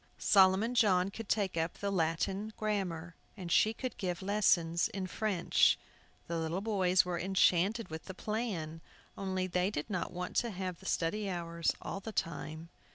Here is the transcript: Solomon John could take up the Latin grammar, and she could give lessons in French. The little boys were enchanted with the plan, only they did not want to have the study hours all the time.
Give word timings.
Solomon 0.17 0.73
John 0.73 1.11
could 1.11 1.29
take 1.29 1.55
up 1.55 1.75
the 1.77 1.91
Latin 1.91 2.53
grammar, 2.57 3.13
and 3.37 3.51
she 3.51 3.71
could 3.71 3.95
give 3.99 4.23
lessons 4.23 4.87
in 4.87 5.05
French. 5.05 5.77
The 6.25 6.39
little 6.39 6.59
boys 6.61 7.05
were 7.05 7.19
enchanted 7.19 7.89
with 7.89 8.05
the 8.05 8.15
plan, 8.15 8.81
only 9.15 9.45
they 9.45 9.69
did 9.69 9.91
not 9.91 10.11
want 10.11 10.35
to 10.37 10.49
have 10.49 10.79
the 10.79 10.87
study 10.87 11.29
hours 11.29 11.71
all 11.83 11.99
the 11.99 12.11
time. 12.11 12.69